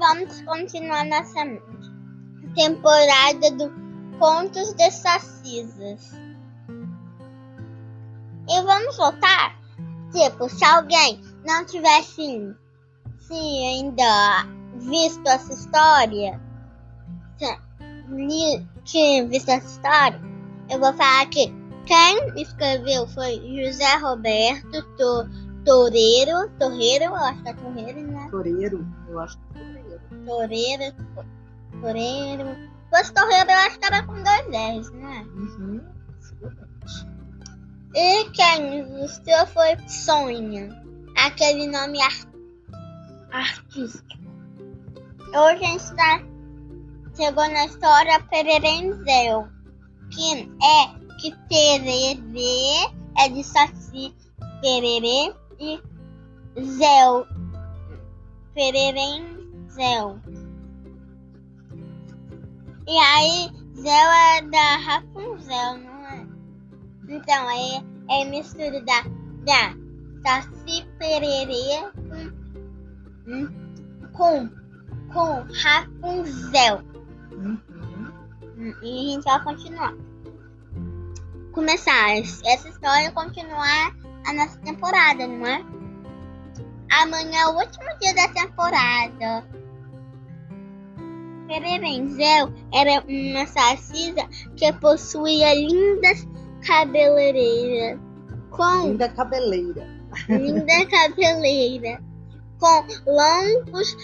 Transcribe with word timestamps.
vamos 0.00 0.40
continuar 0.42 1.04
nossa 1.04 1.44
temporada 2.54 3.50
do 3.52 3.70
Contos 4.18 4.72
de 4.72 4.90
Sacisas. 4.90 6.12
E 8.48 8.62
vamos 8.62 8.96
voltar? 8.96 9.60
Tipo, 10.10 10.48
se 10.48 10.64
alguém 10.64 11.20
não 11.46 11.66
tivesse 11.66 12.56
se 13.18 13.34
ainda 13.34 14.46
visto 14.76 15.28
essa 15.28 15.52
história, 15.52 16.40
tinha 18.84 19.28
visto 19.28 19.50
essa 19.50 19.66
história, 19.66 20.20
eu 20.70 20.80
vou 20.80 20.94
falar 20.94 21.26
que 21.26 21.52
quem 21.86 22.42
escreveu 22.42 23.06
foi 23.08 23.36
José 23.36 23.96
Roberto 23.96 24.82
to, 24.96 25.28
Toreiro. 25.64 26.50
Torreiro, 26.58 27.04
eu 27.04 27.14
acho 27.14 27.42
que 27.42 27.48
é 27.50 27.52
Torreiro, 27.52 28.00
né? 28.00 28.19
Toreiro, 28.30 28.86
eu 29.08 29.20
acho 29.20 29.38
que 29.38 29.58
é 29.58 29.64
Toreiro. 29.64 30.00
Toreiro, 30.26 30.96
Toreiro. 31.80 32.70
Se 32.84 32.98
fosse 32.98 33.14
Torreiro, 33.14 33.50
eu 33.50 33.56
acho 33.56 33.78
que 33.78 33.86
era 33.86 34.02
com 34.06 34.14
dois 34.14 34.46
R's, 34.46 34.90
né? 34.92 35.26
Uhum. 35.34 35.80
E 37.94 38.30
quem 38.30 38.78
ilustrou 38.78 39.46
foi 39.48 39.76
Sonha, 39.88 40.68
aquele 41.16 41.66
nome 41.66 42.00
art 42.00 42.28
artístico. 43.32 44.20
Hoje 45.28 45.64
a 45.64 45.68
gente 45.68 45.80
está 45.80 46.30
chegou 47.16 47.48
na 47.48 47.66
história 47.66 48.20
Pererenzel, 48.30 49.48
que 50.10 50.50
é 50.62 51.00
que 51.20 51.36
tererê 51.48 52.18
é 53.18 53.28
de 53.28 53.44
saci, 53.44 54.14
pererê 54.62 55.34
e 55.58 55.80
zel, 56.62 57.26
pererenzel. 58.54 60.20
E 62.86 62.98
aí, 62.98 63.50
zel 63.74 63.92
é 63.92 64.42
da 64.42 64.76
Rapunzel, 64.76 65.78
não 65.78 66.06
é? 66.06 66.26
Então, 67.08 67.48
aí 67.48 67.84
é 68.10 68.24
mistura 68.24 68.80
da, 68.82 69.02
da 69.44 69.74
saci, 70.22 70.86
pererê 70.98 71.90
com, 73.26 73.48
com, 74.12 74.48
com 75.12 75.46
Rapunzel. 75.62 76.80
Uhum. 77.32 77.60
E 78.82 79.08
a 79.08 79.14
gente 79.14 79.24
vai 79.24 79.44
continuar 79.44 79.94
começar 81.52 82.16
essa 82.16 82.68
história 82.68 83.08
e 83.08 83.12
continuar 83.12 83.94
a 84.26 84.32
nossa 84.32 84.58
temporada, 84.60 85.26
não 85.26 85.46
é? 85.46 85.64
Amanhã 86.90 87.40
é 87.40 87.46
o 87.46 87.56
último 87.56 87.86
dia 88.00 88.14
da 88.14 88.28
temporada. 88.28 89.44
Pererenzel 91.46 92.52
era 92.72 93.02
uma 93.08 93.46
sacisa 93.46 94.28
que 94.56 94.72
possuía 94.74 95.54
lindas 95.54 96.26
cabeleireiras. 96.66 97.98
Com 98.50 98.88
Linda 98.88 99.08
cabeleira. 99.08 99.86
linda 100.28 100.86
cabeleira. 100.86 102.02
Com 102.58 102.86
longos 103.06 103.96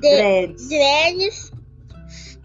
de 0.00 0.16
Dreads. 0.16 0.68
dreads 0.68 1.52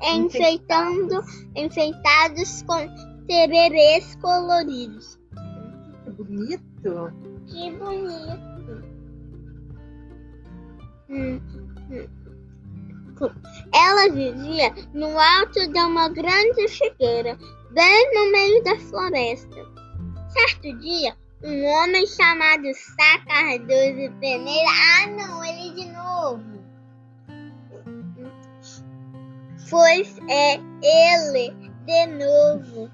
enfeitando, 0.01 1.21
enfeitados 1.55 2.61
com 2.63 2.87
tererês 3.27 4.15
coloridos. 4.21 5.19
Que 6.03 6.11
bonito. 6.11 7.13
Que 7.47 7.71
bonito. 7.71 8.48
Ela 13.73 14.09
vivia 14.11 14.73
no 14.93 15.19
alto 15.19 15.67
de 15.67 15.79
uma 15.79 16.07
grande 16.09 16.67
figueira, 16.67 17.37
bem 17.71 18.13
no 18.13 18.31
meio 18.31 18.63
da 18.63 18.77
floresta. 18.77 19.67
Certo 20.29 20.77
dia, 20.79 21.17
um 21.43 21.65
homem 21.65 22.05
chamado 22.05 22.71
Sá 22.75 23.19
Cardoso 23.25 24.13
Peneira. 24.19 24.69
Ah, 24.69 25.07
não, 25.07 25.43
ele 25.43 25.73
de 25.73 25.91
novo. 25.91 26.59
Pois 29.69 30.17
é 30.29 30.59
ele 30.83 31.51
de 31.85 32.05
novo. 32.07 32.91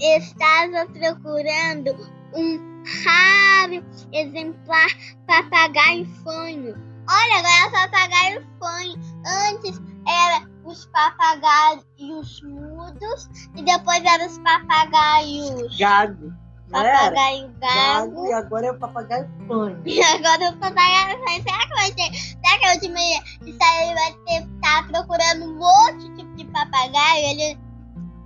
Estava 0.00 0.86
procurando 0.86 1.90
um 2.34 2.82
raro 3.04 3.84
exemplar 4.12 4.88
papagaio 5.26 6.06
fanho. 6.24 6.97
Olha, 7.10 7.38
agora 7.38 7.66
é 7.66 7.70
papagaio 7.70 8.46
fanho. 8.60 8.94
Antes 9.26 9.80
era 10.06 10.46
os 10.64 10.84
papagaios 10.86 12.42
mudos 12.42 13.28
e 13.56 13.62
depois 13.62 14.04
eram 14.04 14.26
os 14.26 14.38
papagaios 14.38 15.76
Gago. 15.78 16.32
Papagaio 16.70 17.50
Gago 17.58 18.10
gago. 18.10 18.26
e 18.26 18.32
agora 18.34 18.66
é 18.66 18.72
o 18.72 18.78
papagaio 18.78 19.28
fanho. 19.46 19.82
E 19.86 20.02
agora 20.02 20.50
o 20.50 20.56
papagaio 20.58 21.24
fanho. 21.24 21.42
Será 21.42 21.66
que 21.66 21.74
vai 21.74 21.92
ter? 21.92 22.14
Será 22.14 22.58
que 22.58 22.66
a 22.66 22.72
última 22.72 22.98
aí 22.98 23.94
vai 23.94 24.12
ter 24.26 24.48
tá 24.60 24.82
procurando 24.82 25.46
um 25.46 25.60
outro 25.60 26.14
tipo 26.14 26.36
de 26.36 26.44
papagaio? 26.44 27.24
Ele, 27.24 27.58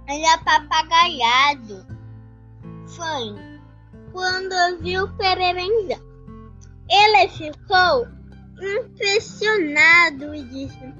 ele 0.08 0.24
é 0.24 0.38
papagaiado. 0.38 1.86
Fanho. 2.88 3.52
Quando 4.12 4.82
viu 4.82 5.08
Pererenza, 5.16 6.02
ele 6.90 7.28
ficou 7.28 8.21
impressionado 8.66 10.34
e 10.34 10.42
disse: 10.44 10.94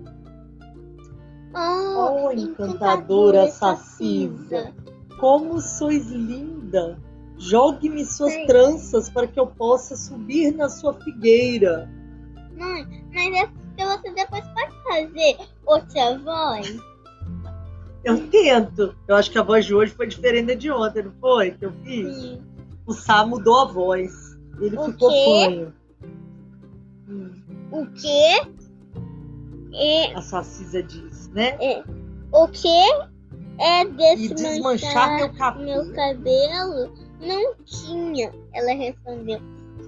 Oh, 1.54 2.26
Oh, 2.26 2.32
encantadora 2.32 3.48
Sacisa, 3.48 4.72
como 5.18 5.60
sois 5.60 6.10
linda! 6.10 6.98
Jogue-me 7.38 8.04
suas 8.04 8.32
Sim. 8.32 8.46
tranças 8.46 9.10
para 9.10 9.26
que 9.26 9.38
eu 9.40 9.46
possa 9.48 9.96
subir 9.96 10.52
na 10.54 10.68
sua 10.68 10.94
figueira. 10.94 11.90
Mãe, 12.56 12.86
mas 13.12 13.34
é 13.34 13.46
porque 13.46 13.84
você 13.84 14.12
depois 14.14 14.44
pode 14.54 14.82
fazer 14.84 15.36
outra 15.66 16.18
voz? 16.18 16.76
Eu 18.04 18.28
tento. 18.28 18.94
Eu 19.08 19.16
acho 19.16 19.30
que 19.30 19.38
a 19.38 19.42
voz 19.42 19.64
de 19.64 19.74
hoje 19.74 19.92
foi 19.92 20.06
diferente 20.06 20.46
da 20.46 20.54
de 20.54 20.70
ontem, 20.70 21.02
não 21.04 21.12
foi? 21.20 21.50
Que 21.52 21.66
eu 21.66 21.72
fiz? 21.84 22.16
Sim. 22.16 22.42
O 22.86 22.92
Sá 22.92 23.24
mudou 23.26 23.60
a 23.60 23.64
voz. 23.64 24.12
Ele 24.60 24.76
O 24.76 24.84
ficou 24.86 25.08
quê? 25.10 25.24
fanho. 25.24 25.74
Hum, 27.08 27.41
O 27.72 27.86
quê? 27.86 28.46
E, 29.72 30.12
a 30.14 30.20
Sacisa 30.20 30.82
diz, 30.82 31.28
né? 31.30 31.56
é, 31.58 31.82
o 32.30 32.46
que 32.48 32.68
é 33.58 33.80
E 33.80 33.88
desmanchar 33.88 34.36
desmanchar 34.36 35.16
meu 35.16 35.32
cabelo. 35.32 35.84
meu 35.84 35.94
cabelo? 35.94 36.92
Não 37.20 37.54
tinha, 37.64 38.32
ela 38.52 38.72
respondeu. 38.74 39.40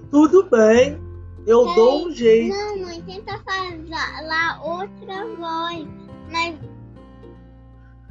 Tudo 0.09 0.49
bem, 0.49 0.97
eu 1.45 1.65
dou 1.75 2.07
um 2.07 2.11
jeito. 2.11 2.55
Não, 2.55 2.79
mãe, 2.79 3.01
tenta 3.03 3.39
falar 3.43 4.61
outra 4.63 5.25
voz. 5.37 5.87
Mas 6.31 6.55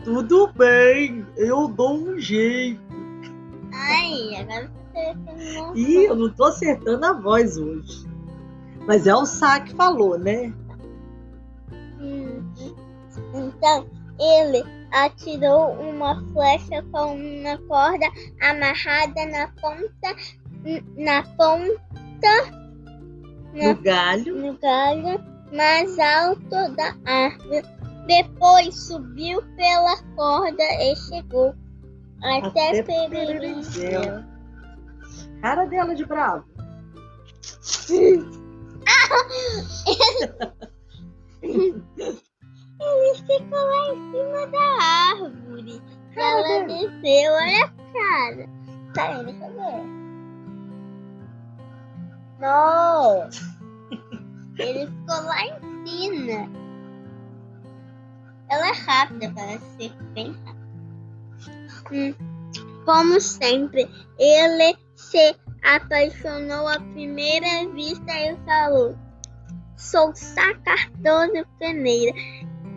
Tudo 0.05 0.53
bem, 0.53 1.27
eu 1.37 1.67
dou 1.67 1.97
um 1.97 2.19
jeito. 2.21 2.81
Ai, 3.73 4.37
agora 4.37 4.71
você 4.93 5.17
terminou. 5.27 5.77
Ih, 5.77 6.05
eu 6.05 6.15
não 6.15 6.31
tô 6.33 6.45
acertando 6.45 7.07
a 7.07 7.13
voz 7.15 7.57
hoje. 7.59 8.14
Mas 8.87 9.07
é 9.07 9.15
o 9.15 9.25
Sá 9.25 9.61
que 9.61 9.75
falou, 9.75 10.19
né? 10.19 10.53
Hum, 12.01 12.53
Então 13.35 13.87
ele 14.21 14.63
atirou 14.93 15.73
uma 15.73 16.23
flecha 16.33 16.83
com 16.93 17.15
uma 17.17 17.59
corda 17.67 18.07
amarrada 18.41 19.27
na 19.27 19.49
ponta 19.61 20.17
na 20.97 21.23
ponta 21.37 22.63
na, 23.53 23.69
No 23.75 23.83
galho. 23.83 24.37
no 24.37 24.59
galho 24.59 25.21
mais 25.53 25.99
alto 25.99 26.75
da 26.77 26.95
árvore. 27.07 27.63
Depois 28.07 28.87
subiu 28.87 29.43
pela 29.57 30.03
corda 30.15 30.63
e 30.63 30.95
chegou 30.97 31.55
até, 32.23 32.81
Até. 32.81 32.83
Pererenzel. 32.83 34.23
Cara 35.41 35.65
dela 35.67 35.95
de 35.95 36.05
bravo. 36.05 36.45
Ele 41.43 43.15
ficou 43.15 43.59
lá 43.59 43.89
em 43.89 43.97
cima 44.11 44.47
da 44.49 44.67
árvore. 44.83 45.83
Ela 46.17 46.67
desceu, 46.67 47.33
olha 47.33 47.65
a 47.65 47.69
cara. 47.93 48.45
Deixa 48.95 49.13
eu 49.13 49.25
ver. 49.25 50.05
Não! 52.41 53.29
Ele 54.59 54.87
ficou 54.87 55.21
lá 55.25 55.41
em 55.47 55.87
cima. 55.87 56.65
Ela 58.49 58.69
é 58.69 58.73
rápida, 58.73 59.33
parece 59.35 59.65
ser 59.77 59.93
bem 60.13 60.33
rápida. 60.45 60.65
Como 62.85 63.21
sempre, 63.21 63.89
ele 64.19 64.77
se 64.95 65.37
apaixonou 65.63 66.69
à 66.69 66.79
primeira 66.79 67.69
vista 67.73 68.13
e 68.13 68.37
falou: 68.45 68.97
Sou 69.77 70.15
Sacardoso 70.15 71.47
Peneira. 71.59 72.17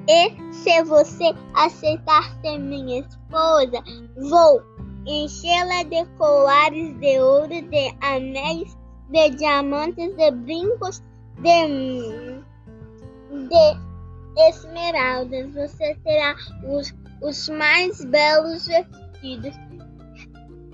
E 0.10 0.54
se 0.54 0.84
você 0.84 1.34
aceitar 1.54 2.24
ser 2.42 2.58
minha 2.58 3.02
esposa, 3.02 3.84
vou 4.30 4.62
enchê-la 5.06 5.84
de 5.84 6.06
colares 6.18 6.98
de 7.00 7.20
ouro, 7.20 7.50
de 7.50 7.96
anéis, 8.02 8.78
de 9.10 9.30
diamantes, 9.32 10.16
de 10.16 10.32
brincos, 10.32 11.04
de, 11.40 12.40
de 13.48 14.50
esmeraldas. 14.50 15.54
Você 15.54 15.96
terá 16.04 16.36
os, 16.66 16.94
os 17.22 17.50
mais 17.50 18.04
belos 18.06 18.68
vestidos. 18.68 19.56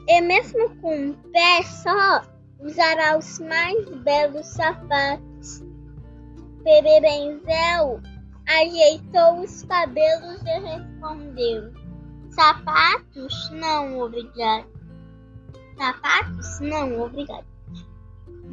E 0.07 0.21
mesmo 0.21 0.69
com 0.77 0.95
um 0.95 1.13
pé 1.31 1.63
só, 1.63 2.21
usará 2.59 3.17
os 3.17 3.39
mais 3.39 3.89
belos 4.03 4.45
sapatos. 4.45 5.72
Pererenzel 6.63 7.99
ajeitou 8.47 9.41
os 9.41 9.63
cabelos 9.63 10.41
e 10.43 10.59
respondeu: 10.59 11.73
Sapatos? 12.29 13.49
Não, 13.51 13.99
obrigado. 13.99 14.67
Sapatos? 15.77 16.59
Não, 16.61 17.01
obrigado. 17.01 17.45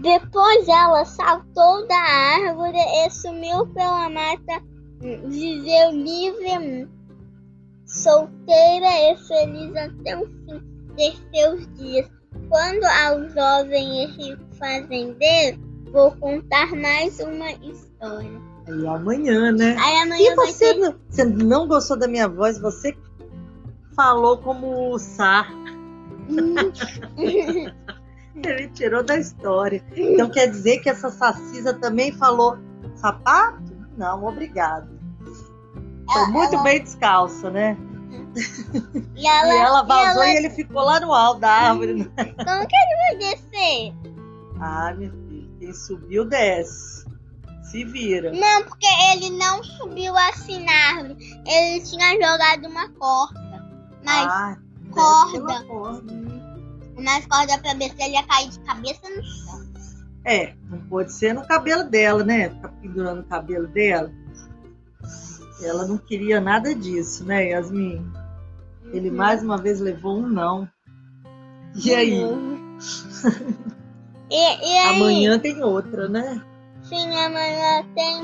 Depois 0.02 0.68
ela 0.68 1.04
saltou 1.04 1.86
da 1.86 1.96
árvore 1.96 2.78
e 2.78 3.10
sumiu 3.10 3.66
pela 3.68 4.08
mata. 4.08 4.62
Viveu 5.00 5.90
livre, 5.92 6.88
solteira 7.86 9.12
e 9.12 9.16
feliz 9.16 9.76
até 9.76 10.18
o 10.18 10.26
fim 10.26 10.60
de 10.96 11.16
seus 11.32 11.66
dias. 11.74 12.10
Quando 12.48 12.84
ao 12.84 13.28
jovem 13.30 14.04
e 14.04 14.06
rico 14.06 14.54
fazendeiro, 14.56 15.69
vou 15.92 16.12
contar 16.12 16.74
mais 16.74 17.18
uma 17.20 17.50
história. 17.52 18.40
Aí 18.68 18.86
amanhã, 18.86 19.52
né? 19.52 19.76
Aí 19.78 19.96
amanhã 20.02 20.32
E 20.32 20.34
você, 20.36 20.74
ter... 20.74 20.80
não, 20.80 20.94
você 21.08 21.24
não 21.24 21.66
gostou 21.68 21.98
da 21.98 22.06
minha 22.06 22.28
voz? 22.28 22.60
Você 22.60 22.96
falou 23.96 24.38
como 24.38 24.92
o 24.92 24.98
Sar. 24.98 25.48
Ele 28.36 28.68
tirou 28.68 29.02
da 29.02 29.16
história. 29.16 29.84
Então 29.94 30.30
quer 30.30 30.46
dizer 30.48 30.78
que 30.78 30.88
essa 30.88 31.10
Sacisa 31.10 31.74
também 31.74 32.12
falou 32.12 32.56
sapato? 32.94 33.60
Não, 33.96 34.24
obrigado. 34.24 34.88
Foi 36.10 36.22
Ela- 36.22 36.28
muito 36.30 36.54
ela- 36.54 36.62
bem 36.62 36.82
descalça, 36.82 37.50
né? 37.50 37.76
E 39.16 39.26
ela, 39.26 39.52
e 39.54 39.58
ela 39.58 39.82
vazou 39.82 40.22
e 40.22 40.26
ela- 40.26 40.32
e 40.32 40.36
ele 40.36 40.50
ficou 40.50 40.82
lá 40.82 41.00
no 41.00 41.12
alto 41.12 41.40
da 41.40 41.50
árvore. 41.50 41.94
né? 41.94 42.04
Como 42.16 42.66
que 42.66 42.76
ele 42.76 42.96
vai 42.96 43.16
descer? 43.18 43.92
Ah, 44.60 44.94
meu 44.94 45.10
filho, 45.10 45.50
quem 45.58 45.72
subiu 45.72 46.24
desce. 46.24 47.06
Se 47.62 47.84
vira. 47.84 48.32
Não, 48.32 48.64
porque 48.64 48.86
ele 49.12 49.30
não 49.30 49.62
subiu 49.62 50.16
assim 50.16 50.64
na 50.64 50.72
árvore. 50.72 51.16
Ele 51.46 51.84
tinha 51.84 52.12
jogado 52.14 52.66
uma 52.66 52.88
corda. 52.90 53.64
Mas 54.04 54.26
ah, 54.26 54.56
corda. 54.90 55.64
corda. 55.64 56.12
Mas 56.98 57.26
corda 57.26 57.58
pra 57.58 57.74
ver 57.74 57.90
se 57.90 58.02
ele 58.02 58.14
ia 58.14 58.22
cair 58.24 58.48
de 58.48 58.58
cabeça 58.60 59.08
no 59.08 59.22
chão. 59.22 59.70
É, 60.24 60.54
não 60.68 60.80
pode 60.80 61.12
ser 61.12 61.32
no 61.32 61.46
cabelo 61.46 61.84
dela, 61.84 62.24
né? 62.24 62.50
Ficar 62.50 62.68
pendurando 62.68 63.20
o 63.20 63.24
cabelo 63.28 63.68
dela. 63.68 64.12
Ela 65.62 65.86
não 65.86 65.96
queria 65.96 66.40
nada 66.40 66.74
disso, 66.74 67.24
né, 67.24 67.50
Yasmin? 67.50 68.04
Ele 68.92 69.10
Uhum. 69.10 69.16
mais 69.16 69.42
uma 69.42 69.56
vez 69.56 69.78
levou 69.80 70.18
um 70.18 70.28
não. 70.28 70.68
E 71.76 71.94
aí? 71.94 72.24
Uhum. 72.24 72.78
E, 74.30 74.36
e? 74.36 74.78
Amanhã 74.88 75.38
tem 75.38 75.62
outra, 75.62 76.08
né? 76.08 76.40
Sim, 76.82 77.14
amanhã 77.16 77.84
tem, 77.94 78.20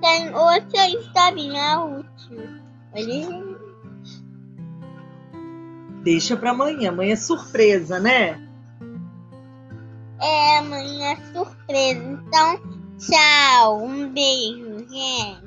tem 0.00 0.34
outra 0.34 0.88
historinha, 0.88 1.62
a 1.62 1.84
última. 1.84 2.62
Ele... 2.94 3.56
Deixa 6.02 6.36
pra 6.36 6.50
amanhã. 6.50 6.90
Amanhã 6.90 7.14
é 7.14 7.16
surpresa, 7.16 7.98
né? 7.98 8.40
É, 10.20 10.58
amanhã 10.58 11.12
é 11.12 11.16
surpresa. 11.32 12.00
Então, 12.00 12.60
tchau. 12.98 13.82
Um 13.82 14.08
beijo, 14.12 14.86
gente. 14.88 15.46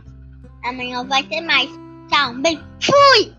Amanhã 0.66 1.06
vai 1.06 1.24
ter 1.24 1.42
mais. 1.42 1.70
Tchau, 2.10 2.32
um 2.32 2.42
beijo. 2.42 2.64
Fui! 2.82 3.39